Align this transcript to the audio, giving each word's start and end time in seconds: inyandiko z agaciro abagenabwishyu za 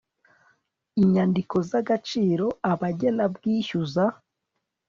inyandiko 1.01 1.55
z 1.67 1.71
agaciro 1.81 2.47
abagenabwishyu 2.71 3.81
za 3.93 4.05